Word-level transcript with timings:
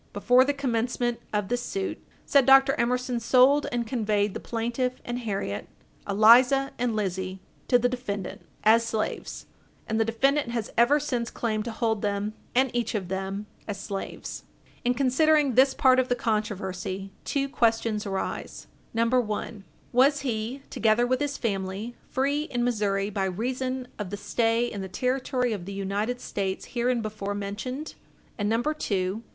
Before 0.13 0.43
the 0.43 0.51
commencement 0.51 1.19
of 1.31 1.47
this 1.47 1.61
suit, 1.61 1.99
said 2.25 2.47
Dr. 2.47 2.73
Emerson 2.73 3.19
sold 3.19 3.67
and 3.71 3.85
conveyed 3.85 4.33
the 4.33 4.39
plaintiff, 4.39 4.93
and 5.05 5.19
Harriet, 5.19 5.67
Eliza, 6.09 6.71
and 6.79 6.95
Lizzie, 6.95 7.39
to 7.67 7.77
the 7.77 7.87
defendant, 7.87 8.41
as 8.63 8.83
slaves, 8.83 9.45
and 9.85 9.99
the 9.99 10.03
defendant 10.03 10.49
has 10.49 10.71
ever 10.75 10.99
since 10.99 11.29
claimed 11.29 11.65
to 11.65 11.71
hold 11.71 12.01
them, 12.01 12.33
and 12.55 12.71
each 12.75 12.95
of 12.95 13.09
them, 13.09 13.45
as 13.67 13.79
slaves. 13.79 14.43
In 14.83 14.95
considering 14.95 15.53
this 15.53 15.75
part 15.75 15.99
of 15.99 16.09
the 16.09 16.15
controversy, 16.15 17.11
two 17.23 17.47
questions 17.47 18.03
arise: 18.03 18.65
1. 18.93 19.63
Was 19.91 20.21
he, 20.21 20.63
together 20.71 21.05
with 21.05 21.19
his 21.21 21.37
family, 21.37 21.95
free 22.09 22.45
in 22.45 22.63
Missouri 22.63 23.11
by 23.11 23.25
reason 23.25 23.87
of 23.99 24.09
the 24.09 24.17
stay 24.17 24.65
in 24.65 24.81
the 24.81 24.89
territory 24.89 25.53
of 25.53 25.65
the 25.65 25.73
United 25.73 26.19
States 26.19 26.69
hereinbefore 26.69 27.35
Page 27.39 27.43
60 27.43 27.45
U. 27.45 27.51
S. 27.51 27.63
432 27.69 27.69
mentioned? 27.69 27.95
And 28.39 28.79
2. 28.79 29.23